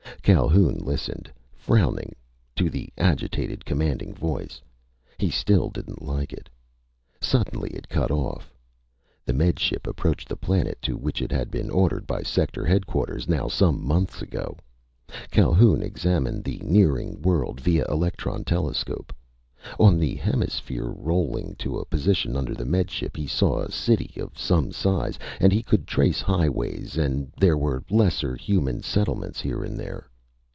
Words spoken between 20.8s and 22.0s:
rolling to a